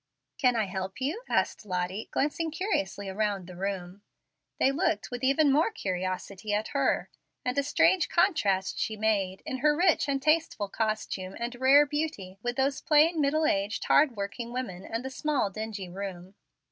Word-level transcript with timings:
"Can 0.39 0.55
I 0.55 0.65
help 0.65 0.99
you?" 0.99 1.21
asked 1.29 1.63
Lottie, 1.63 2.07
glancing 2.09 2.49
curiously 2.49 3.07
around 3.07 3.45
the 3.45 3.55
room. 3.55 4.01
They 4.57 4.71
looked 4.71 5.11
with 5.11 5.23
even 5.23 5.51
more 5.51 5.69
curiosity 5.69 6.55
at 6.55 6.69
her; 6.69 7.11
and 7.45 7.55
a 7.55 7.61
strange 7.61 8.09
contrast 8.09 8.79
she 8.79 8.97
made, 8.97 9.43
in 9.45 9.57
her 9.57 9.77
rich 9.77 10.07
and 10.09 10.19
tasteful 10.19 10.69
costume 10.69 11.35
and 11.39 11.53
rare 11.53 11.85
beauty, 11.85 12.39
with 12.41 12.55
those 12.55 12.81
plain, 12.81 13.21
middle 13.21 13.45
aged, 13.45 13.83
hard 13.83 14.17
working 14.17 14.51
women, 14.51 14.83
and 14.87 15.05
the 15.05 15.11
small, 15.11 15.51
dingy 15.51 15.87
room. 15.87 16.33